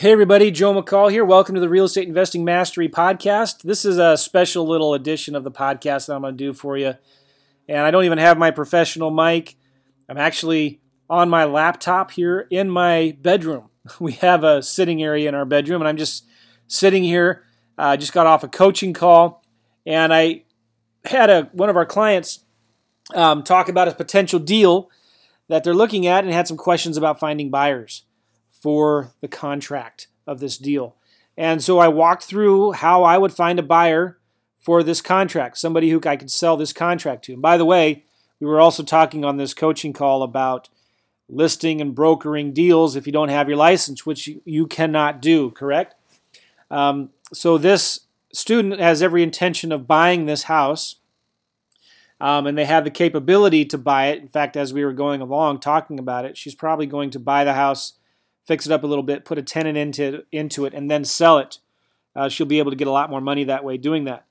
[0.00, 1.24] Hey, everybody, Joe McCall here.
[1.24, 3.62] Welcome to the Real Estate Investing Mastery Podcast.
[3.62, 6.78] This is a special little edition of the podcast that I'm going to do for
[6.78, 6.94] you.
[7.66, 9.56] And I don't even have my professional mic.
[10.08, 10.80] I'm actually
[11.10, 13.70] on my laptop here in my bedroom.
[13.98, 16.24] We have a sitting area in our bedroom, and I'm just
[16.68, 17.42] sitting here.
[17.76, 19.44] I uh, just got off a coaching call,
[19.84, 20.44] and I
[21.06, 22.44] had a one of our clients
[23.16, 24.90] um, talk about a potential deal
[25.48, 28.04] that they're looking at and had some questions about finding buyers
[28.60, 30.96] for the contract of this deal.
[31.36, 34.18] And so I walked through how I would find a buyer
[34.56, 37.34] for this contract, somebody who I could sell this contract to.
[37.34, 38.04] And by the way,
[38.40, 40.68] we were also talking on this coaching call about
[41.28, 45.94] listing and brokering deals if you don't have your license, which you cannot do, correct?
[46.70, 48.00] Um, so this
[48.32, 50.96] student has every intention of buying this house.
[52.20, 54.20] Um, and they have the capability to buy it.
[54.20, 57.44] In fact, as we were going along talking about it, she's probably going to buy
[57.44, 57.92] the house
[58.48, 61.38] fix it up a little bit, put a tenant into into it, and then sell
[61.38, 61.58] it.
[62.16, 64.24] Uh, she'll be able to get a lot more money that way doing that.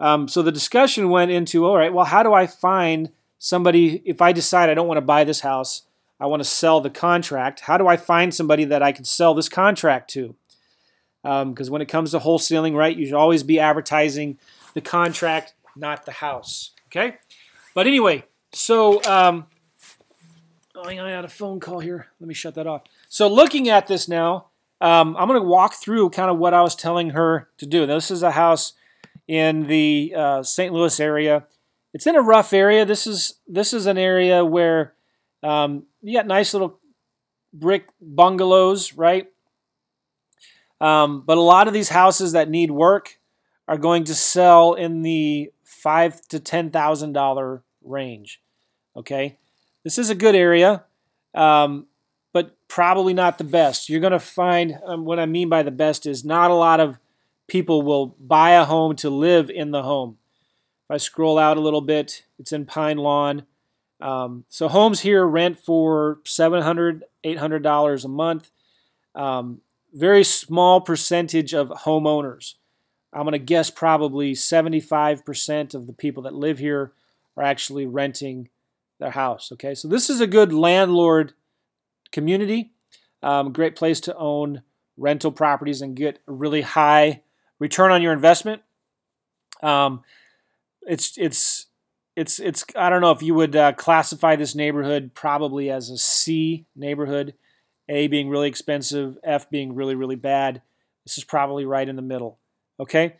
[0.00, 4.22] Um, so the discussion went into all right, well, how do I find somebody if
[4.22, 5.82] I decide I don't want to buy this house,
[6.18, 7.60] I want to sell the contract?
[7.60, 10.34] How do I find somebody that I can sell this contract to?
[11.22, 14.38] Because um, when it comes to wholesaling, right, you should always be advertising
[14.72, 16.70] the contract, not the house.
[16.86, 17.16] Okay,
[17.74, 19.46] but anyway, so um,
[20.78, 22.08] oh, I had a phone call here.
[22.20, 22.82] Let me shut that off.
[23.08, 24.46] So looking at this now,
[24.80, 27.86] um, I'm going to walk through kind of what I was telling her to do.
[27.86, 28.74] Now, this is a house
[29.26, 30.72] in the uh, St.
[30.72, 31.46] Louis area.
[31.92, 32.84] It's in a rough area.
[32.84, 34.94] This is this is an area where
[35.42, 36.78] um, you got nice little
[37.52, 39.26] brick bungalows, right?
[40.80, 43.18] Um, but a lot of these houses that need work
[43.66, 48.40] are going to sell in the five to ten thousand dollar range.
[48.94, 49.38] Okay,
[49.84, 50.84] this is a good area.
[51.34, 51.86] Um,
[52.32, 53.88] but probably not the best.
[53.88, 56.80] You're going to find um, what I mean by the best is not a lot
[56.80, 56.98] of
[57.46, 60.18] people will buy a home to live in the home.
[60.88, 63.44] If I scroll out a little bit, it's in Pine Lawn.
[64.00, 68.50] Um, so homes here rent for $700, $800 a month.
[69.14, 69.62] Um,
[69.92, 72.54] very small percentage of homeowners.
[73.12, 76.92] I'm going to guess probably 75% of the people that live here
[77.36, 78.50] are actually renting
[78.98, 79.50] their house.
[79.52, 81.32] Okay, so this is a good landlord
[82.12, 82.72] community.
[83.22, 84.62] Um, great place to own
[84.96, 87.22] rental properties and get a really high
[87.58, 88.62] return on your investment.
[89.62, 90.02] Um,
[90.82, 91.66] it's it's
[92.16, 95.98] it's it's I don't know if you would uh, classify this neighborhood probably as a
[95.98, 97.34] C neighborhood,
[97.88, 100.62] A being really expensive, F being really really bad.
[101.04, 102.38] This is probably right in the middle.
[102.80, 103.16] Okay,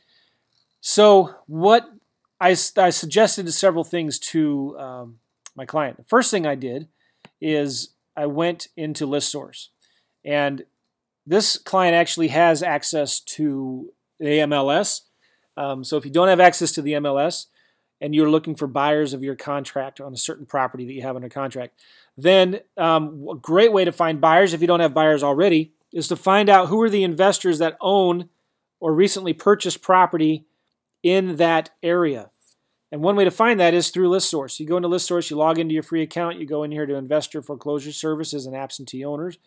[0.80, 1.88] so what
[2.40, 5.18] I, I suggested several things to um,
[5.58, 5.98] my client.
[5.98, 6.88] The first thing I did
[7.40, 9.68] is I went into ListSource.
[10.24, 10.64] And
[11.26, 15.02] this client actually has access to the MLS.
[15.56, 17.46] Um, so if you don't have access to the MLS
[18.00, 21.16] and you're looking for buyers of your contract on a certain property that you have
[21.16, 21.74] under contract,
[22.16, 26.08] then um, a great way to find buyers if you don't have buyers already is
[26.08, 28.28] to find out who are the investors that own
[28.80, 30.46] or recently purchased property
[31.02, 32.30] in that area.
[32.90, 34.58] And one way to find that is through ListSource.
[34.58, 36.94] You go into ListSource, you log into your free account, you go in here to
[36.94, 39.38] investor foreclosure services and absentee owners.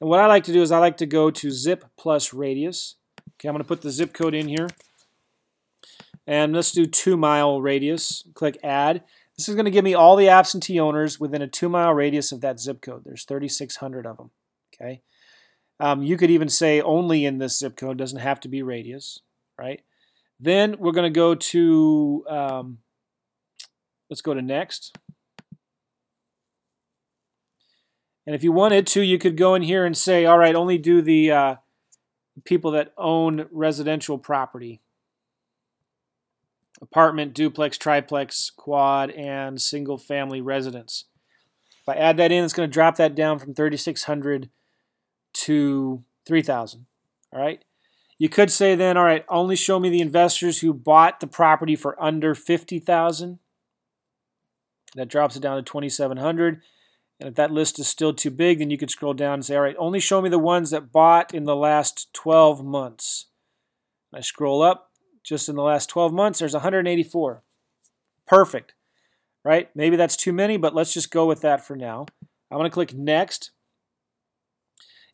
[0.00, 2.96] And what I like to do is I like to go to zip plus radius.
[3.34, 4.70] Okay, I'm going to put the zip code in here.
[6.26, 8.24] And let's do two mile radius.
[8.34, 9.02] Click add.
[9.36, 12.32] This is going to give me all the absentee owners within a two mile radius
[12.32, 13.02] of that zip code.
[13.04, 14.30] There's 3,600 of them.
[14.74, 15.02] Okay.
[15.78, 19.20] Um, you could even say only in this zip code, doesn't have to be radius,
[19.58, 19.82] right?
[20.40, 22.78] Then we're going to go to um,
[24.08, 24.96] Let's go to next.
[28.26, 30.78] And if you wanted to, you could go in here and say, all right, only
[30.78, 31.54] do the uh,
[32.44, 34.80] people that own residential property.
[36.82, 41.04] Apartment, duplex, triplex, quad, and single family residence.
[41.82, 44.50] If I add that in, it's going to drop that down from 3,600
[45.32, 46.86] to 3,000.
[47.32, 47.64] All right.
[48.18, 51.76] You could say then, all right, only show me the investors who bought the property
[51.76, 53.38] for under 50,000.
[54.96, 56.60] That drops it down to 2,700.
[57.20, 59.54] And if that list is still too big, then you could scroll down and say,
[59.54, 63.26] all right, only show me the ones that bought in the last 12 months.
[64.12, 64.90] I scroll up,
[65.22, 67.42] just in the last 12 months, there's 184.
[68.26, 68.74] Perfect,
[69.44, 69.70] right?
[69.74, 72.06] Maybe that's too many, but let's just go with that for now.
[72.50, 73.50] I'm going to click Next.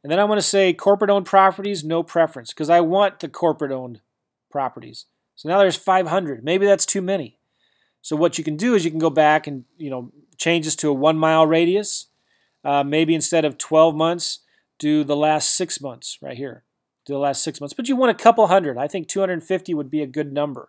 [0.02, 3.28] And then I want to say corporate owned properties, no preference, because I want the
[3.28, 4.00] corporate owned
[4.50, 5.06] properties.
[5.36, 6.44] So now there's 500.
[6.44, 7.38] Maybe that's too many.
[8.02, 10.76] So what you can do is you can go back and you know change this
[10.76, 12.06] to a one mile radius.
[12.64, 14.40] Uh, maybe instead of 12 months,
[14.78, 16.64] do the last six months right here.
[17.06, 18.78] Do the last six months, but you want a couple hundred.
[18.78, 20.68] I think 250 would be a good number,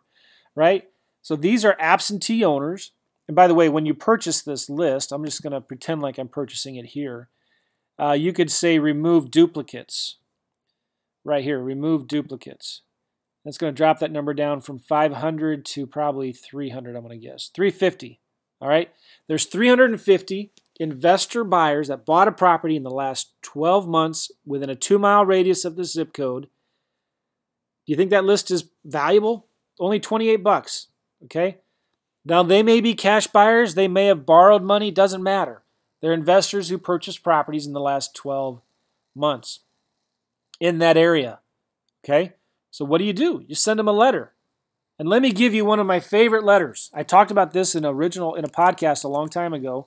[0.56, 0.90] right?
[1.22, 2.92] So these are absentee owners.
[3.28, 6.18] And by the way, when you purchase this list, I'm just going to pretend like
[6.18, 7.30] I'm purchasing it here.
[8.00, 10.18] Uh, you could say remove duplicates.
[11.24, 12.82] Right here, remove duplicates.
[13.44, 17.28] That's going to drop that number down from 500 to probably 300, I'm going to
[17.28, 17.52] guess.
[17.54, 18.20] 350.
[18.62, 18.90] All right.
[19.28, 24.76] There's 350 investor buyers that bought a property in the last 12 months within a
[24.76, 26.44] two mile radius of the zip code.
[27.86, 29.48] Do you think that list is valuable?
[29.80, 30.88] Only 28 bucks.
[31.26, 31.58] Okay.
[32.26, 35.64] Now they may be cash buyers, they may have borrowed money, doesn't matter.
[36.02, 38.62] They're investors who purchased properties in the last 12
[39.14, 39.60] months
[40.60, 41.40] in that area.
[42.04, 42.34] Okay.
[42.74, 43.44] So what do you do?
[43.48, 44.34] You send them a letter.
[44.98, 46.90] And let me give you one of my favorite letters.
[46.92, 49.86] I talked about this in original in a podcast a long time ago,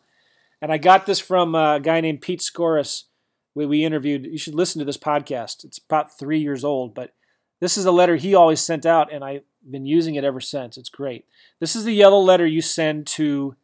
[0.63, 3.05] and I got this from a guy named Pete Scoris.
[3.57, 4.25] We, we interviewed.
[4.25, 5.65] You should listen to this podcast.
[5.65, 7.13] It's about three years old, but
[7.59, 10.77] this is a letter he always sent out, and I've been using it ever since.
[10.77, 11.25] It's great.
[11.59, 13.57] This is the yellow letter you send to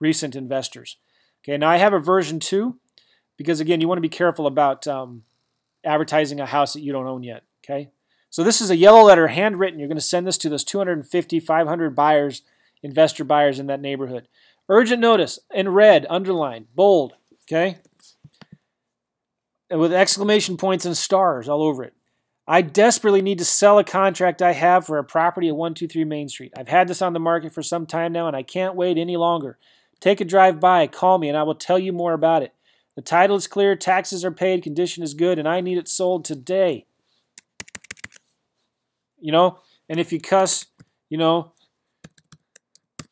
[0.00, 0.96] recent investors.
[1.44, 2.76] Okay, now I have a version two
[3.36, 5.22] because again, you want to be careful about um,
[5.84, 7.44] advertising a house that you don't own yet.
[7.64, 7.90] Okay,
[8.30, 9.78] so this is a yellow letter, handwritten.
[9.78, 12.42] You're going to send this to those 250, 500 buyers,
[12.82, 14.28] investor buyers in that neighborhood.
[14.68, 17.14] Urgent notice in red, underlined, bold,
[17.44, 17.78] okay?
[19.70, 21.94] And with exclamation points and stars all over it.
[22.46, 26.28] I desperately need to sell a contract I have for a property at 123 Main
[26.28, 26.52] Street.
[26.56, 29.18] I've had this on the market for some time now and I can't wait any
[29.18, 29.58] longer.
[30.00, 32.54] Take a drive by, call me, and I will tell you more about it.
[32.94, 36.24] The title is clear, taxes are paid, condition is good, and I need it sold
[36.24, 36.86] today
[39.20, 39.58] you know?
[39.88, 40.66] And if you cuss,
[41.08, 41.52] you know,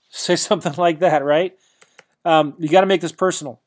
[0.09, 1.57] say something like that, right?
[2.25, 3.61] Um, you got to make this personal.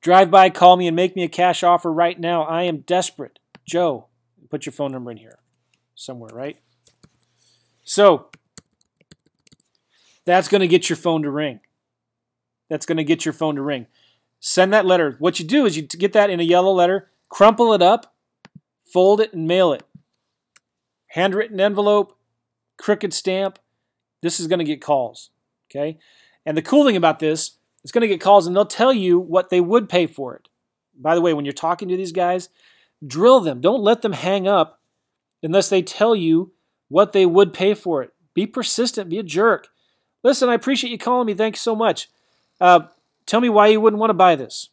[0.00, 2.42] Drive by, call me, and make me a cash offer right now.
[2.42, 3.38] I am desperate.
[3.66, 4.08] Joe,
[4.50, 5.38] put your phone number in here
[5.94, 6.58] somewhere, right?
[7.84, 8.28] So
[10.26, 11.60] that's going to get your phone to ring.
[12.68, 13.86] That's going to get your phone to ring.
[14.40, 15.16] Send that letter.
[15.18, 18.14] What you do is you get that in a yellow letter, crumple it up,
[18.84, 19.84] fold it, and mail it
[21.14, 22.18] handwritten envelope,
[22.76, 23.60] crooked stamp,
[24.20, 25.30] this is going to get calls.
[25.70, 25.96] Okay?
[26.44, 27.52] And the cool thing about this,
[27.84, 30.48] it's going to get calls and they'll tell you what they would pay for it.
[30.98, 32.48] By the way, when you're talking to these guys,
[33.06, 33.60] drill them.
[33.60, 34.80] Don't let them hang up
[35.40, 36.52] unless they tell you
[36.88, 38.12] what they would pay for it.
[38.34, 39.68] Be persistent, be a jerk.
[40.24, 41.34] Listen, I appreciate you calling me.
[41.34, 42.10] Thanks so much.
[42.60, 42.88] Uh,
[43.24, 44.70] tell me why you wouldn't want to buy this.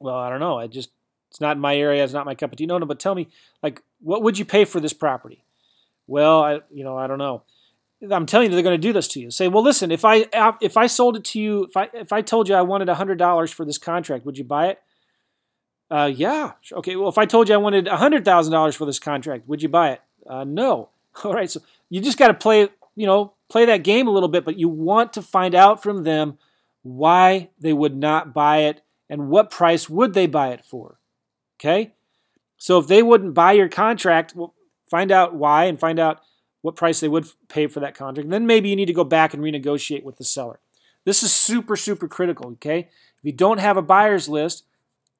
[0.00, 0.58] Well, I don't know.
[0.58, 0.90] I just
[1.30, 2.02] it's not in my area.
[2.02, 2.66] It's not my cup of tea.
[2.66, 2.86] No, no.
[2.86, 3.28] But tell me,
[3.62, 5.44] like, what would you pay for this property?
[6.06, 7.44] Well, I, you know, I don't know.
[8.10, 9.30] I'm telling you, they're going to do this to you.
[9.30, 10.26] Say, well, listen, if I
[10.60, 13.18] if I sold it to you, if I if I told you I wanted hundred
[13.18, 14.80] dollars for this contract, would you buy it?
[15.90, 16.52] Uh, yeah.
[16.72, 16.96] Okay.
[16.96, 19.68] Well, if I told you I wanted hundred thousand dollars for this contract, would you
[19.68, 20.00] buy it?
[20.26, 20.88] Uh, no.
[21.24, 21.50] All right.
[21.50, 21.60] So
[21.90, 24.68] you just got to play, you know, play that game a little bit, but you
[24.68, 26.38] want to find out from them
[26.82, 28.80] why they would not buy it
[29.10, 30.99] and what price would they buy it for.
[31.60, 31.92] Okay?
[32.56, 34.54] So if they wouldn't buy your contract, well,
[34.88, 36.20] find out why and find out
[36.62, 38.24] what price they would pay for that contract.
[38.24, 40.60] And then maybe you need to go back and renegotiate with the seller.
[41.04, 42.80] This is super, super critical, okay?
[43.18, 44.64] If you don't have a buyer's list,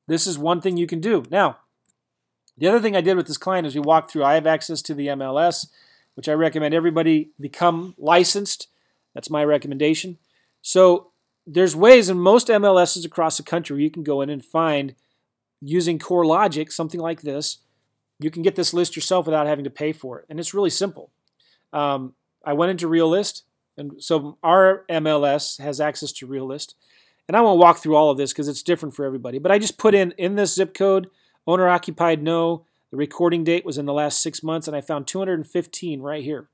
[0.06, 1.24] this is one thing you can do.
[1.30, 1.58] Now,
[2.58, 4.82] the other thing I did with this client is we walked through, I have access
[4.82, 5.68] to the MLS,
[6.14, 8.68] which I recommend everybody become licensed.
[9.14, 10.18] That's my recommendation.
[10.60, 11.12] So
[11.46, 14.94] there's ways in most MLSs across the country you can go in and find
[15.60, 17.58] using CoreLogic, something like this,
[18.18, 20.26] you can get this list yourself without having to pay for it.
[20.28, 21.10] And it's really simple.
[21.72, 22.14] Um,
[22.44, 23.44] I went into Realist,
[23.76, 26.74] and so our MLS has access to Realist.
[27.28, 29.38] And I won't walk through all of this because it's different for everybody.
[29.38, 31.08] But I just put in in this zip code,
[31.46, 32.66] owner occupied no.
[32.90, 36.48] The recording date was in the last six months, and I found 215 right here.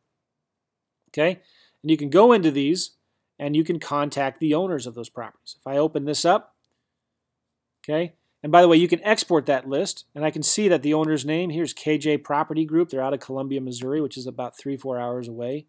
[1.09, 1.41] Okay?
[1.83, 2.91] And you can go into these
[3.39, 5.57] and you can contact the owners of those properties.
[5.59, 6.55] If I open this up,
[7.83, 8.15] okay,
[8.47, 10.95] and by the way, you can export that list, and I can see that the
[10.95, 12.91] owner's name here's KJ Property Group.
[12.91, 15.67] They're out of Columbia, Missouri, which is about three, four hours away.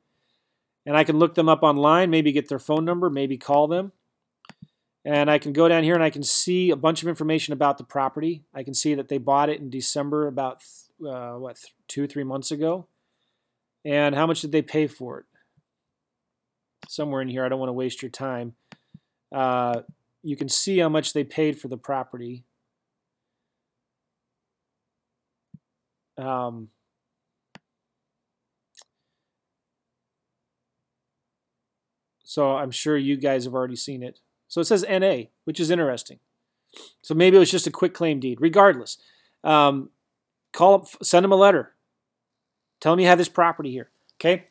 [0.86, 3.94] And I can look them up online, maybe get their phone number, maybe call them.
[5.04, 7.80] And I can go down here and I can see a bunch of information about
[7.80, 8.44] the property.
[8.54, 10.62] I can see that they bought it in December about,
[11.04, 11.58] uh, what,
[11.88, 12.86] two, three months ago.
[13.86, 15.26] And how much did they pay for it?
[16.88, 18.54] Somewhere in here, I don't want to waste your time.
[19.34, 19.82] Uh,
[20.22, 22.44] you can see how much they paid for the property.
[26.18, 26.70] Um,
[32.24, 34.20] so I'm sure you guys have already seen it.
[34.48, 36.20] So it says NA, which is interesting.
[37.02, 38.40] So maybe it was just a quitclaim deed.
[38.42, 38.98] Regardless,
[39.44, 39.90] um,
[40.58, 41.74] Call up, send them a letter.
[42.80, 43.90] Tell them you have this property here.
[44.20, 44.46] Okay.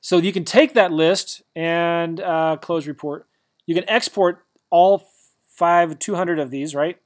[0.00, 3.26] So you can take that list and uh, close report.
[3.66, 5.02] You can export all
[5.48, 6.98] five, 200 of these, right?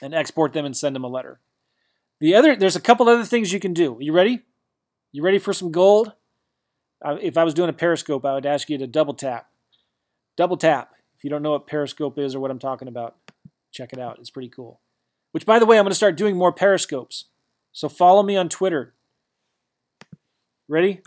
[0.00, 1.40] And export them and send them a letter.
[2.20, 3.96] The other, there's a couple other things you can do.
[4.00, 4.42] You ready?
[5.12, 6.12] You ready for some gold?
[7.04, 9.48] Uh, if I was doing a Periscope, I would ask you to double tap.
[10.36, 10.92] Double tap.
[11.16, 13.16] If you don't know what Periscope is or what I'm talking about,
[13.72, 14.18] check it out.
[14.18, 14.80] It's pretty cool.
[15.32, 17.24] Which, by the way, I'm going to start doing more Periscopes.
[17.72, 18.94] So follow me on Twitter.
[20.68, 21.00] Ready?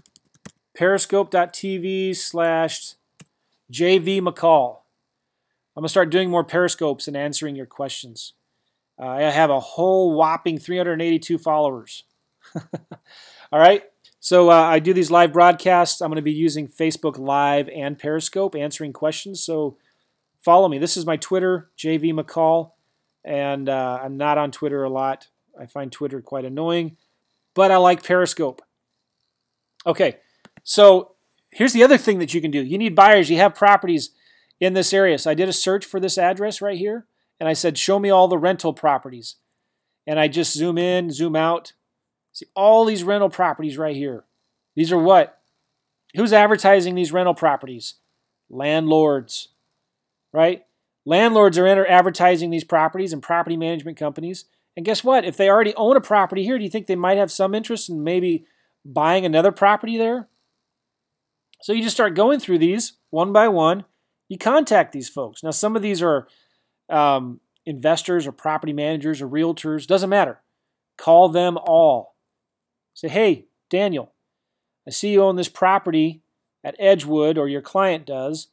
[0.75, 2.95] Periscope.tv slash
[3.71, 4.81] JV McCall.
[5.75, 8.33] I'm going to start doing more Periscopes and answering your questions.
[8.99, 12.03] Uh, I have a whole whopping 382 followers.
[13.51, 13.83] All right.
[14.19, 16.01] So uh, I do these live broadcasts.
[16.01, 19.41] I'm going to be using Facebook Live and Periscope answering questions.
[19.41, 19.77] So
[20.39, 20.77] follow me.
[20.77, 22.71] This is my Twitter, JV McCall,
[23.25, 25.27] and uh, I'm not on Twitter a lot.
[25.59, 26.97] I find Twitter quite annoying,
[27.53, 28.61] but I like Periscope.
[29.85, 30.17] Okay,
[30.63, 31.15] so
[31.51, 32.61] here's the other thing that you can do.
[32.61, 33.29] You need buyers.
[33.29, 34.11] You have properties
[34.59, 35.17] in this area.
[35.17, 37.05] So I did a search for this address right here,
[37.39, 39.35] and I said, show me all the rental properties.
[40.05, 41.73] And I just zoom in, zoom out.
[42.31, 44.25] See all these rental properties right here.
[44.75, 45.39] These are what?
[46.15, 47.95] Who's advertising these rental properties?
[48.49, 49.49] Landlords,
[50.31, 50.65] right?
[51.05, 54.45] Landlords are advertising these properties and property management companies.
[54.75, 55.25] And guess what?
[55.25, 57.89] If they already own a property here, do you think they might have some interest
[57.89, 58.45] in maybe
[58.85, 60.27] buying another property there?
[61.61, 63.85] So you just start going through these one by one.
[64.27, 65.43] You contact these folks.
[65.43, 66.27] Now, some of these are
[66.93, 70.41] um, investors or property managers or realtors, doesn't matter.
[70.97, 72.15] Call them all.
[72.93, 74.13] Say, hey, Daniel,
[74.87, 76.21] I see you own this property
[76.63, 78.47] at Edgewood, or your client does.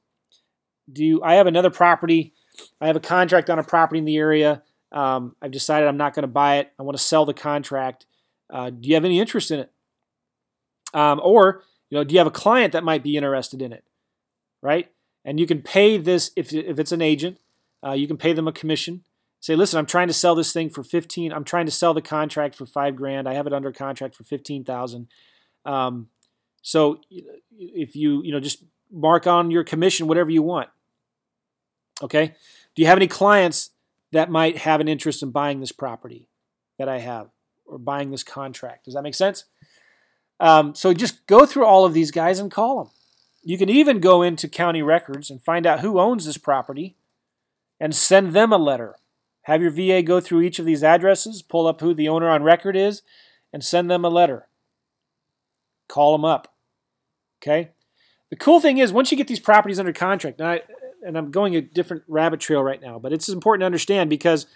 [0.92, 2.32] Do you, I have another property?
[2.80, 4.62] I have a contract on a property in the area.
[4.90, 6.73] Um, I've decided I'm not going to buy it.
[6.78, 8.06] I want to sell the contract.
[8.49, 9.70] Uh, do you have any interest in it?
[10.92, 13.85] Um, or, you know, do you have a client that might be interested in it?
[14.61, 14.90] Right?
[15.25, 17.38] And you can pay this if, if it's an agent.
[17.84, 19.04] Uh, you can pay them a commission.
[19.40, 21.32] Say, listen, I'm trying to sell this thing for 15.
[21.32, 23.28] I'm trying to sell the contract for five grand.
[23.28, 25.08] I have it under contract for 15,000.
[25.64, 26.08] Um,
[26.60, 27.00] so
[27.50, 30.68] if you, you know, just mark on your commission whatever you want.
[32.02, 32.34] Okay.
[32.75, 33.70] Do you have any clients
[34.12, 36.28] that might have an interest in buying this property
[36.78, 37.28] that I have
[37.64, 38.84] or buying this contract?
[38.84, 39.44] Does that make sense?
[40.38, 42.92] Um, so just go through all of these guys and call them.
[43.42, 46.96] You can even go into county records and find out who owns this property
[47.80, 48.96] and send them a letter.
[49.42, 52.42] Have your VA go through each of these addresses, pull up who the owner on
[52.42, 53.02] record is,
[53.52, 54.49] and send them a letter.
[55.88, 56.54] Call them up.
[57.42, 57.70] Okay?
[58.28, 60.60] The cool thing is, once you get these properties under contract, and, I,
[61.04, 64.46] and I'm going a different rabbit trail right now, but it's important to understand because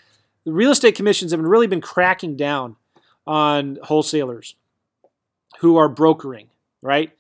[0.45, 2.77] the real estate commissions have really been cracking down
[3.27, 4.55] on wholesalers
[5.61, 6.49] who are brokering,
[6.83, 7.11] right?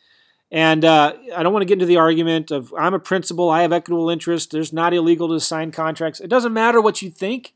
[0.54, 3.62] And uh, I don't want to get into the argument of I'm a principal, I
[3.62, 6.20] have equitable interest, there's not illegal to sign contracts.
[6.20, 7.54] It doesn't matter what you think.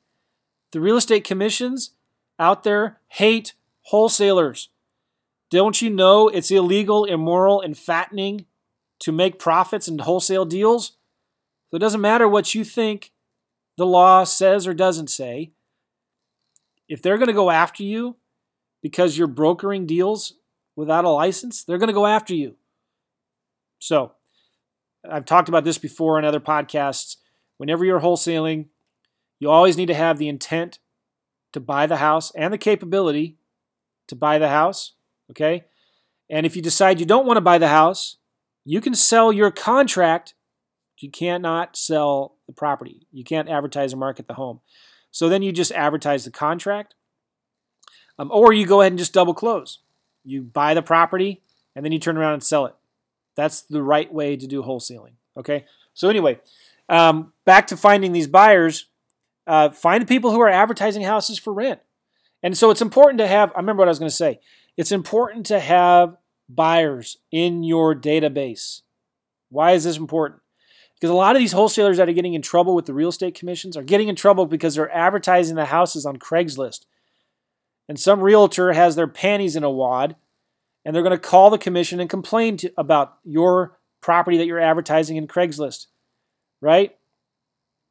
[0.72, 1.92] The real estate commissions
[2.40, 4.70] out there hate wholesalers.
[5.48, 8.46] Don't you know it's illegal, immoral, and fattening
[8.98, 10.96] to make profits in wholesale deals?
[11.70, 13.12] So it doesn't matter what you think
[13.76, 15.52] the law says or doesn't say.
[16.88, 18.16] If they're going to go after you
[18.82, 20.34] because you're brokering deals
[20.74, 22.57] without a license, they're going to go after you.
[23.78, 24.12] So,
[25.08, 27.16] I've talked about this before in other podcasts.
[27.56, 28.66] Whenever you're wholesaling,
[29.38, 30.78] you always need to have the intent
[31.52, 33.38] to buy the house and the capability
[34.08, 34.94] to buy the house.
[35.30, 35.64] Okay?
[36.28, 38.16] And if you decide you don't want to buy the house,
[38.64, 40.35] you can sell your contract.
[40.99, 43.06] You cannot sell the property.
[43.12, 44.61] You can't advertise or market the home.
[45.11, 46.94] So then you just advertise the contract.
[48.18, 49.78] Um, or you go ahead and just double close.
[50.25, 51.42] You buy the property
[51.75, 52.75] and then you turn around and sell it.
[53.38, 55.12] That's the right way to do wholesaling.
[55.37, 55.64] Okay.
[55.95, 56.40] So anyway,
[56.88, 58.87] um, back to finding these buyers.
[59.47, 61.78] Uh, find the people who are advertising houses for rent.
[62.42, 63.52] And so it's important to have.
[63.54, 64.40] I remember what I was going to say.
[64.76, 66.16] It's important to have
[66.49, 68.83] buyers in your database.
[69.50, 70.42] Why is this important?
[70.95, 73.37] Because a lot of these wholesalers that are getting in trouble with the real estate
[73.37, 76.87] commissions are getting in trouble because they're advertising the houses on Craigslist.
[77.88, 80.16] And some realtor has their panties in a wad
[80.88, 84.59] and they're going to call the commission and complain to, about your property that you're
[84.59, 85.88] advertising in Craigslist,
[86.62, 86.97] right?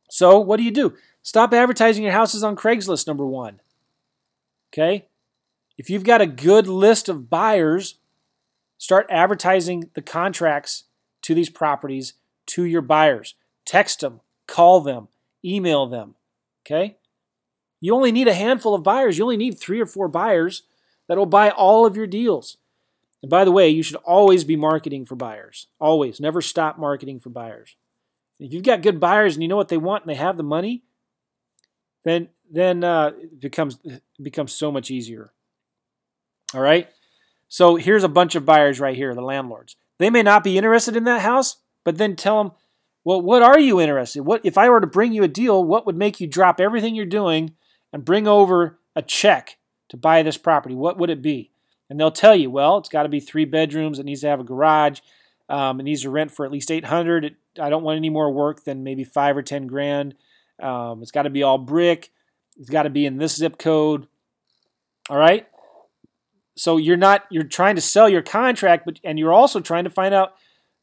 [0.10, 0.96] So, what do you do?
[1.22, 3.60] Stop advertising your houses on Craigslist, number one.
[4.74, 5.10] Okay?
[5.78, 8.00] If you've got a good list of buyers,
[8.80, 10.86] start advertising the contracts
[11.22, 12.14] to these properties
[12.48, 13.36] to your buyers.
[13.64, 15.10] Text them, call them,
[15.46, 16.16] email them.
[16.66, 16.98] Okay?
[17.80, 19.20] You only need a handful of buyers.
[19.20, 20.64] You only need three or four buyers
[21.08, 22.58] that will buy all of your deals.
[23.22, 25.68] And by the way, you should always be marketing for buyers.
[25.80, 26.20] Always.
[26.20, 27.76] Never stop marketing for buyers.
[28.40, 30.44] If you've got good buyers and you know what they want and they have the
[30.44, 30.84] money,
[32.04, 35.32] then then uh, it becomes it becomes so much easier.
[36.54, 36.88] All right.
[37.50, 39.76] So here's a bunch of buyers right here, the landlords.
[40.00, 42.54] They may not be interested in that house, but then tell them,
[43.04, 44.24] well, what are you interested?
[44.24, 45.64] What if I were to bring you a deal?
[45.64, 47.56] What would make you drop everything you're doing
[47.92, 49.58] and bring over a check
[49.90, 50.76] to buy this property?
[50.76, 51.52] What would it be?
[51.90, 54.00] And they'll tell you, well, it's got to be three bedrooms.
[54.00, 55.00] It needs to have a garage.
[55.50, 57.26] Um, it needs to rent for at least 800.
[57.26, 60.16] It, I don't want any more work than maybe five or 10 grand.
[60.62, 62.12] Um, it's got to be all brick.
[62.58, 64.08] It's got to be in this zip code.
[65.10, 65.48] All right.
[66.56, 69.90] So you're not you're trying to sell your contract, but and you're also trying to
[69.92, 70.34] find out,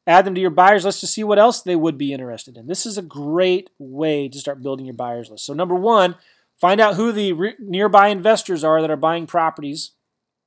[0.06, 2.68] add them to your buyers list to see what else they would be interested in.
[2.68, 5.44] This is a great way to start building your buyers list.
[5.44, 6.14] So number one,
[6.54, 9.90] find out who the re- nearby investors are that are buying properties.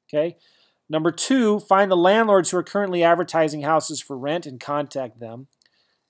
[0.07, 0.37] Okay.
[0.89, 5.47] Number two, find the landlords who are currently advertising houses for rent and contact them.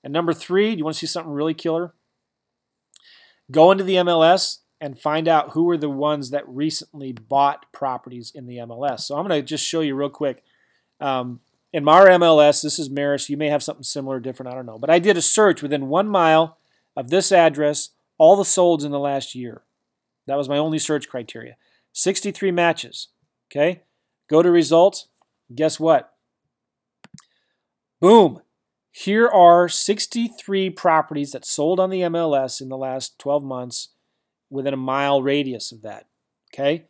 [0.04, 1.94] And number three, do you want to see something really killer?
[3.50, 8.30] Go into the MLS and find out who are the ones that recently bought properties
[8.32, 9.00] in the MLS.
[9.00, 10.44] So I'm going to just show you real quick.
[11.00, 11.40] Um,
[11.72, 13.28] in my MLS, this is Maris.
[13.28, 14.52] You may have something similar, or different.
[14.52, 14.78] I don't know.
[14.78, 16.58] But I did a search within one mile
[16.96, 19.62] of this address, all the solds in the last year.
[20.26, 21.56] That was my only search criteria.
[21.92, 23.08] 63 matches.
[23.50, 23.82] Okay.
[24.28, 25.08] Go to results.
[25.54, 26.14] Guess what?
[28.00, 28.42] Boom.
[28.90, 33.88] Here are 63 properties that sold on the MLS in the last 12 months
[34.50, 36.06] within a mile radius of that.
[36.52, 36.86] Okay?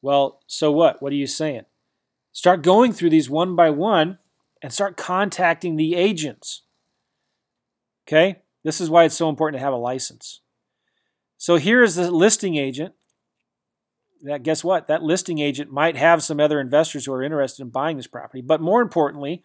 [0.00, 1.02] Well, so what?
[1.02, 1.64] What are you saying?
[2.32, 4.18] Start going through these one by one
[4.62, 6.62] and start contacting the agents.
[8.06, 8.42] Okay?
[8.64, 10.40] This is why it's so important to have a license.
[11.36, 12.94] So here is the listing agent.
[14.22, 14.88] That guess what?
[14.88, 18.40] That listing agent might have some other investors who are interested in buying this property.
[18.40, 19.42] But more importantly,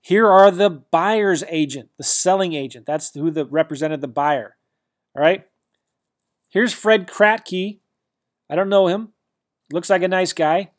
[0.00, 2.86] here are the buyer's agent, the selling agent.
[2.86, 4.56] That's who the represented the buyer.
[5.16, 5.46] All right?
[6.48, 7.78] Here's Fred Kratke.
[8.48, 9.08] I don't know him.
[9.72, 10.70] Looks like a nice guy.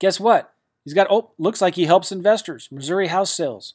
[0.00, 0.52] Guess what?
[0.84, 3.74] He's got oh, looks like he helps investors, Missouri house sales.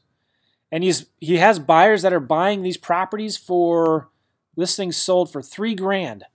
[0.71, 4.09] And he's he has buyers that are buying these properties for
[4.55, 6.25] listings sold for three grand.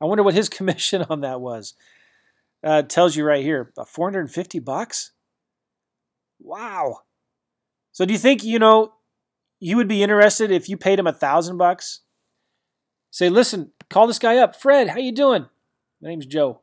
[0.00, 1.74] I wonder what his commission on that was.
[2.62, 5.12] Uh, tells you right here, 450 bucks.
[6.40, 7.00] Wow.
[7.92, 8.94] So do you think you know
[9.60, 12.00] you would be interested if you paid him a thousand bucks?
[13.10, 14.56] Say, listen, Call this guy up.
[14.56, 15.46] Fred, how you doing?
[16.02, 16.60] My name's Joe.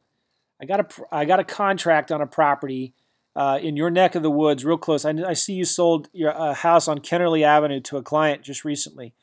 [0.61, 2.93] I got a I got a contract on a property
[3.35, 5.05] uh, in your neck of the woods, real close.
[5.05, 8.65] I, I see you sold your uh, house on Kennerly Avenue to a client just
[8.65, 9.13] recently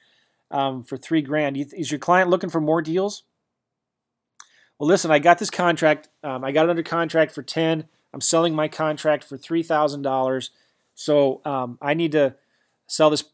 [0.51, 1.57] um, for three grand.
[1.57, 3.25] Is your client looking for more deals?
[4.79, 6.09] Well, listen, I got this contract.
[6.23, 7.85] Um, I got it under contract for ten.
[8.14, 10.51] I'm selling my contract for three thousand dollars.
[10.95, 12.37] So um, I need to
[12.87, 13.25] sell this.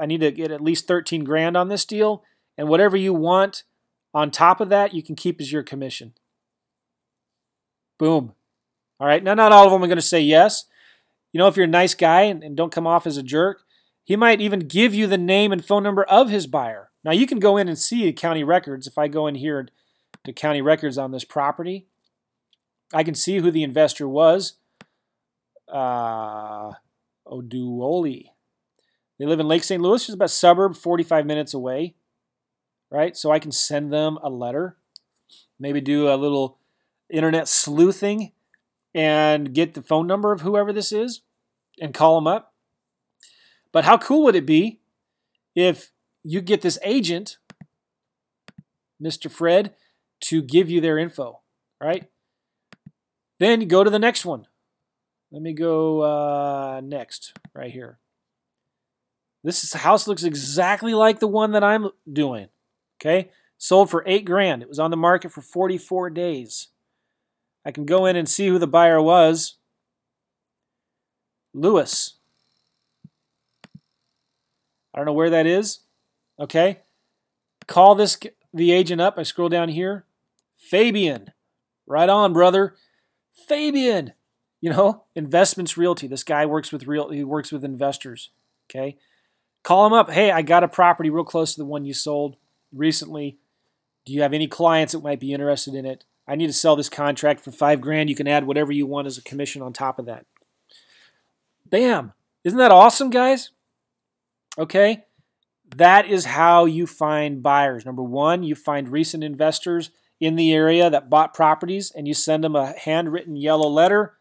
[0.00, 2.22] I need to get at least thirteen grand on this deal,
[2.56, 3.64] and whatever you want
[4.14, 6.12] on top of that, you can keep as your commission.
[7.98, 8.34] Boom.
[9.00, 9.22] All right.
[9.22, 10.66] Now, not all of them are going to say yes.
[11.32, 13.62] You know, if you're a nice guy and, and don't come off as a jerk,
[14.04, 16.90] he might even give you the name and phone number of his buyer.
[17.04, 18.86] Now, you can go in and see the county records.
[18.86, 19.68] If I go in here
[20.24, 21.86] to county records on this property,
[22.92, 24.54] I can see who the investor was.
[25.72, 26.72] Uh,
[27.26, 28.26] Oduoli.
[29.18, 29.80] They live in Lake St.
[29.80, 31.94] Louis, which is about suburb, 45 minutes away
[32.92, 33.16] right?
[33.16, 34.76] So I can send them a letter,
[35.58, 36.58] maybe do a little
[37.08, 38.32] internet sleuthing
[38.94, 41.22] and get the phone number of whoever this is
[41.80, 42.52] and call them up.
[43.72, 44.80] But how cool would it be
[45.56, 45.90] if
[46.22, 47.38] you get this agent,
[49.02, 49.30] Mr.
[49.30, 49.74] Fred,
[50.22, 51.40] to give you their info,
[51.80, 52.08] right?
[53.38, 54.46] Then go to the next one.
[55.30, 57.98] Let me go uh, next, right here.
[59.44, 62.48] This house looks exactly like the one that I'm doing.
[63.00, 64.62] Okay, sold for eight grand.
[64.62, 66.68] It was on the market for 44 days.
[67.64, 69.56] I can go in and see who the buyer was.
[71.54, 72.18] Lewis.
[74.94, 75.80] I don't know where that is.
[76.38, 76.80] Okay.
[77.66, 78.18] Call this
[78.52, 79.18] the agent up.
[79.18, 80.04] I scroll down here.
[80.62, 81.32] Fabian.
[81.86, 82.76] Right on, brother.
[83.32, 84.12] Fabian.
[84.60, 86.06] You know, investments realty.
[86.06, 88.30] This guy works with real he works with investors.
[88.70, 88.96] Okay.
[89.64, 90.10] Call him up.
[90.10, 92.36] Hey, I got a property real close to the one you sold
[92.72, 93.38] recently.
[94.04, 96.04] Do you have any clients that might be interested in it?
[96.26, 98.08] I need to sell this contract for five grand.
[98.08, 100.26] You can add whatever you want as a commission on top of that.
[101.68, 102.12] Bam.
[102.44, 103.50] Isn't that awesome, guys?
[104.56, 105.04] Okay.
[105.76, 107.84] That is how you find buyers.
[107.84, 109.90] Number one, you find recent investors
[110.22, 114.18] in the area that bought properties and you send them a handwritten yellow letter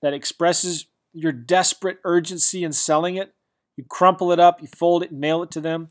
[0.00, 3.34] that expresses your desperate urgency in selling it.
[3.76, 5.90] You crumple it up, you fold it, and mail it to them.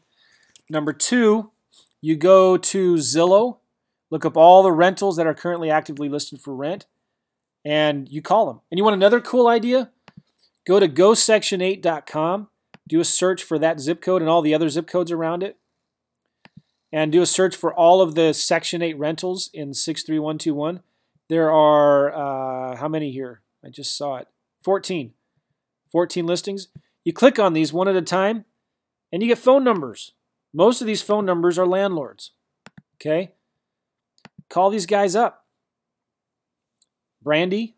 [0.70, 1.52] Number two,
[2.00, 3.58] you go to Zillow,
[4.10, 6.86] look up all the rentals that are currently actively listed for rent,
[7.66, 8.62] and you call them.
[8.72, 9.92] And you want another cool idea?
[10.66, 12.48] Go to gosection8.com,
[12.88, 15.58] do a search for that zip code and all the other zip codes around it,
[16.91, 20.82] and do a search for all of the Section 8 rentals in 63121.
[21.30, 23.41] There are, uh, how many here?
[23.63, 24.27] I just saw it.
[24.63, 25.13] 14.
[25.91, 26.67] 14 listings.
[27.04, 28.45] You click on these one at a time,
[29.12, 30.13] and you get phone numbers.
[30.54, 32.32] Most of these phone numbers are landlords.
[32.95, 33.34] Okay?
[34.49, 35.45] Call these guys up.
[37.23, 37.75] Brandy,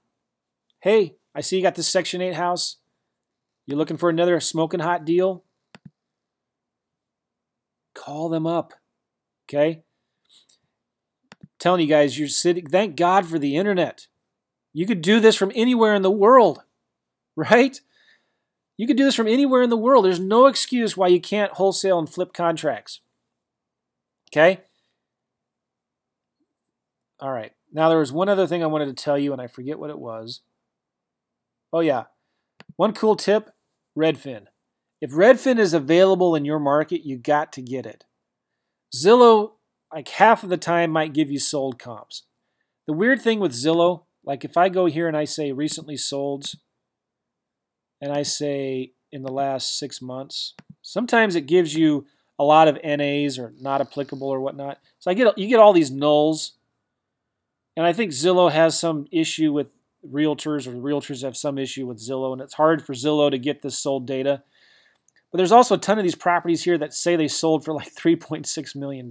[0.79, 2.77] hey, I see you got this Section 8 house.
[3.67, 5.43] You're looking for another smoking hot deal?
[7.93, 8.73] Call them up.
[9.53, 9.83] Okay?
[11.41, 14.07] I'm telling you guys, you're sitting, thank God for the internet.
[14.73, 16.63] You could do this from anywhere in the world,
[17.35, 17.79] right?
[18.77, 20.05] You could do this from anywhere in the world.
[20.05, 23.01] There's no excuse why you can't wholesale and flip contracts.
[24.31, 24.61] Okay?
[27.19, 27.51] All right.
[27.71, 29.91] Now, there was one other thing I wanted to tell you, and I forget what
[29.91, 30.41] it was.
[31.71, 32.05] Oh, yeah.
[32.75, 33.49] One cool tip
[33.97, 34.45] Redfin.
[34.99, 38.05] If Redfin is available in your market, you got to get it.
[38.95, 39.53] Zillow,
[39.91, 42.23] like half of the time, might give you sold comps.
[42.87, 46.55] The weird thing with Zillow, like if I go here and I say recently solds,
[48.01, 52.05] and I say in the last six months, sometimes it gives you
[52.37, 54.79] a lot of NAs or not applicable or whatnot.
[54.99, 56.51] So I get you get all these nulls,
[57.77, 59.67] and I think Zillow has some issue with
[60.05, 63.61] realtors, or realtors have some issue with Zillow, and it's hard for Zillow to get
[63.61, 64.43] this sold data.
[65.33, 67.91] But there's also a ton of these properties here that say they sold for like
[67.95, 69.09] $3.6 million.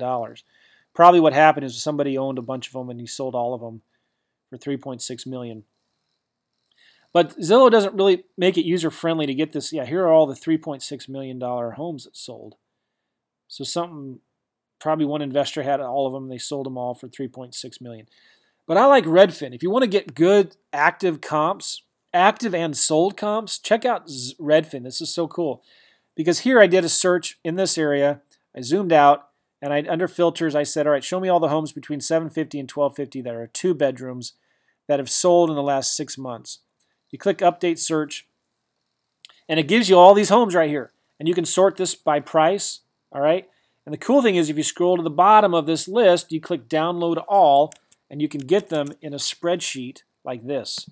[0.94, 3.60] Probably what happened is somebody owned a bunch of them and he sold all of
[3.60, 3.82] them
[4.48, 5.64] for 3.6 million.
[7.12, 9.72] But Zillow doesn't really make it user friendly to get this.
[9.72, 12.54] Yeah, here are all the 3.6 million dollar homes that sold.
[13.48, 14.20] So something
[14.78, 16.28] probably one investor had all of them.
[16.28, 18.06] They sold them all for 3.6 million.
[18.68, 19.56] But I like Redfin.
[19.56, 21.82] If you want to get good active comps,
[22.14, 24.84] active and sold comps, check out Redfin.
[24.84, 25.64] This is so cool
[26.14, 28.22] because here I did a search in this area.
[28.56, 29.28] I zoomed out
[29.60, 32.58] and I under filters I said, all right, show me all the homes between 750
[32.58, 34.34] and 1250 that are two bedrooms
[34.88, 36.58] that have sold in the last six months.
[37.10, 38.26] You click update search
[39.48, 40.92] and it gives you all these homes right here.
[41.18, 42.80] And you can sort this by price,
[43.12, 43.48] all right?
[43.86, 46.40] And the cool thing is if you scroll to the bottom of this list, you
[46.40, 47.72] click download all
[48.10, 50.88] and you can get them in a spreadsheet like this.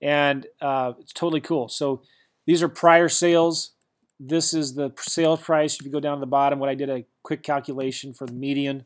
[0.00, 1.68] And uh, it's totally cool.
[1.68, 2.02] So
[2.46, 3.72] these are prior sales
[4.18, 5.78] this is the sales price.
[5.78, 8.32] If you go down to the bottom, what I did a quick calculation for the
[8.32, 8.84] median.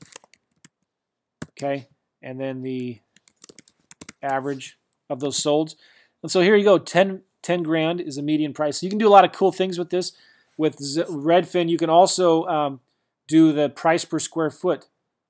[1.51, 1.89] Okay,
[2.23, 3.01] and then the
[4.23, 5.75] average of those solds.
[6.23, 8.79] And so here you go, 10, 10 grand is a median price.
[8.81, 10.13] So you can do a lot of cool things with this.
[10.57, 12.81] With Redfin, you can also um,
[13.27, 14.89] do the price per square foot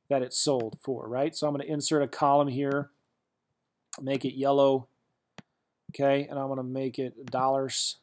[0.08, 1.36] that it's sold for, right?
[1.36, 2.90] So I'm going to insert a column here,
[4.00, 4.88] make it yellow,
[5.90, 7.98] okay, and I'm going to make it dollars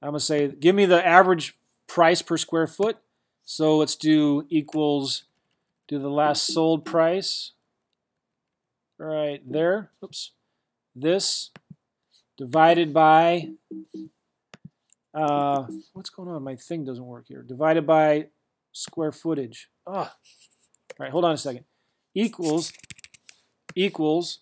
[0.00, 1.56] I'm going to say, give me the average
[1.86, 2.98] price per square foot.
[3.44, 5.24] So let's do equals,
[5.88, 7.52] do the last sold price
[8.98, 9.90] right there.
[10.04, 10.32] Oops.
[10.94, 11.50] This
[12.36, 13.50] divided by,
[15.14, 16.42] uh, what's going on?
[16.42, 17.42] My thing doesn't work here.
[17.42, 18.26] Divided by
[18.72, 19.68] square footage.
[19.86, 20.14] Ah.
[20.98, 21.64] All right, hold on a second.
[22.14, 22.72] Equals,
[23.74, 24.40] equals,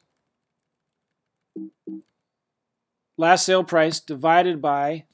[3.19, 5.05] last sale price divided by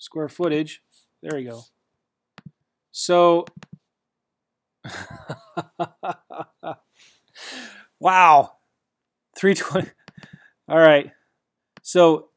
[0.00, 0.82] square footage.
[1.22, 1.62] There you go.
[2.90, 3.44] So,
[8.00, 8.54] wow,
[9.38, 9.90] 320.
[10.68, 11.12] All right.
[11.82, 12.30] So,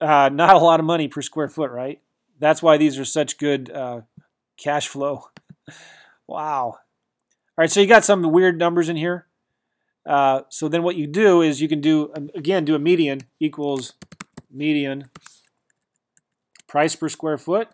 [0.00, 2.00] uh, not a lot of money per square foot, right?
[2.38, 4.00] That's why these are such good uh,
[4.56, 5.28] cash flow.
[6.26, 6.64] wow.
[6.64, 6.78] All
[7.56, 9.26] right, so you got some weird numbers in here.
[10.06, 13.92] Uh, so then what you do is you can do, again, do a median equals
[14.50, 15.10] median
[16.70, 17.68] price per square foot.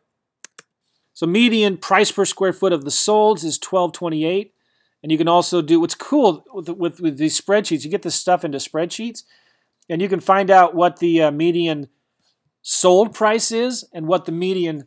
[1.12, 4.54] So median price per square foot of the solds is 1228.
[5.02, 7.84] And you can also do what's cool with, with, with these spreadsheets.
[7.84, 9.22] You get this stuff into spreadsheets,
[9.88, 11.88] and you can find out what the uh, median
[12.62, 14.86] sold price is and what the median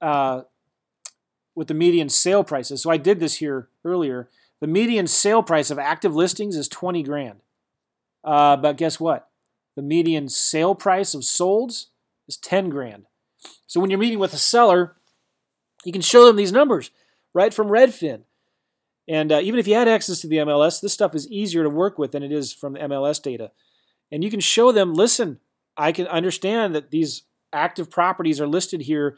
[0.00, 0.42] uh,
[1.54, 2.82] what the median sale price is.
[2.82, 4.28] So I did this here earlier.
[4.60, 7.40] The median sale price of active listings is 20 grand.
[8.24, 9.28] Uh, but guess what?
[9.74, 11.86] The median sale price of solds
[12.28, 13.06] is 10 grand.
[13.66, 14.96] So when you're meeting with a seller,
[15.84, 16.90] you can show them these numbers
[17.34, 18.22] right from Redfin.
[19.08, 21.70] And uh, even if you had access to the MLS, this stuff is easier to
[21.70, 23.50] work with than it is from the MLS data.
[24.10, 25.40] And you can show them, listen,
[25.76, 29.16] I can understand that these active properties are listed here.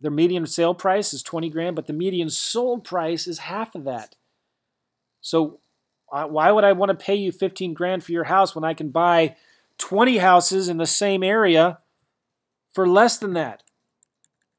[0.00, 3.84] Their median sale price is 20 grand, but the median sold price is half of
[3.84, 4.16] that.
[5.20, 5.60] So
[6.08, 8.90] why would I want to pay you 15 grand for your house when I can
[8.90, 9.36] buy
[9.78, 11.78] 20 houses in the same area
[12.74, 13.62] for less than that?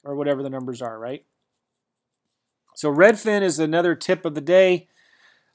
[0.04, 1.26] Or whatever the numbers are, right?
[2.76, 4.88] So Redfin is another tip of the day.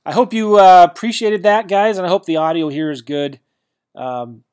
[0.05, 3.41] I hope you uh, appreciated that, guys, and I hope the audio here is good.
[3.95, 4.45] Um,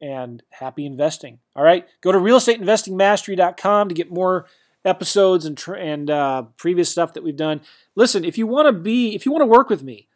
[0.00, 1.38] and happy investing.
[1.54, 4.46] All right, go to realestateinvestingmastery.com to get more
[4.84, 7.60] episodes and tr- and uh, previous stuff that we've done.
[7.94, 10.08] Listen, if you want to be, if you want to work with me,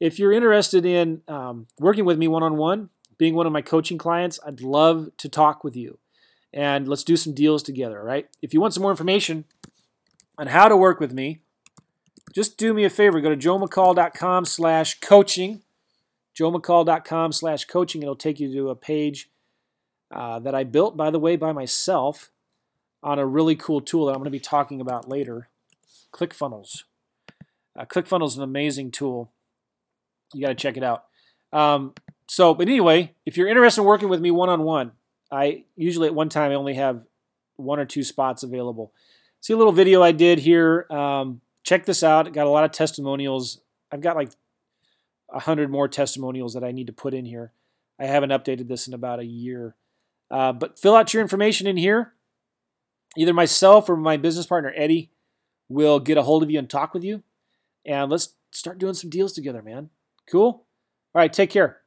[0.00, 3.62] if you're interested in um, working with me one on one, being one of my
[3.62, 5.98] coaching clients, I'd love to talk with you.
[6.54, 8.28] And let's do some deals together, right?
[8.40, 9.44] If you want some more information
[10.38, 11.40] on how to work with me,
[12.32, 13.20] just do me a favor.
[13.20, 15.62] Go to joemccall.com slash coaching.
[16.38, 18.02] joemccall.com slash coaching.
[18.02, 19.30] It'll take you to a page
[20.12, 22.30] uh, that I built, by the way, by myself
[23.02, 25.48] on a really cool tool that I'm going to be talking about later
[26.12, 26.84] ClickFunnels.
[27.76, 29.32] Uh, ClickFunnels is an amazing tool
[30.34, 31.04] you got to check it out.
[31.52, 31.94] Um,
[32.28, 34.92] so, but anyway, if you're interested in working with me one on one,
[35.34, 37.04] I usually at one time I only have
[37.56, 38.92] one or two spots available.
[39.40, 40.86] See a little video I did here.
[40.90, 42.32] Um, check this out.
[42.32, 43.60] got a lot of testimonials.
[43.90, 44.30] I've got like
[45.32, 47.52] a hundred more testimonials that I need to put in here.
[47.98, 49.74] I haven't updated this in about a year.
[50.30, 52.14] Uh, but fill out your information in here.
[53.16, 55.10] Either myself or my business partner Eddie
[55.68, 57.22] will get a hold of you and talk with you.
[57.84, 59.90] And let's start doing some deals together, man.
[60.30, 60.44] Cool?
[60.44, 61.83] All right, take care.